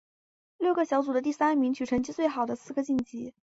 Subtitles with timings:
[0.57, 3.35] 六个小组的第三名取成绩最好的四个晋级。